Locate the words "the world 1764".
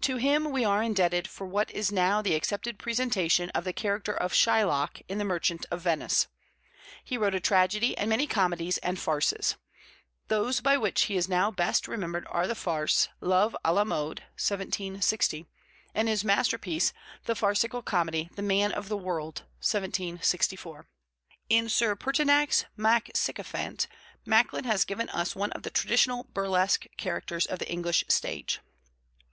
18.88-20.88